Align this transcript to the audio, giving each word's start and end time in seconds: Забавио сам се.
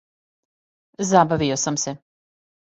Забавио 1.09 1.59
сам 1.65 1.77
се. 1.85 1.95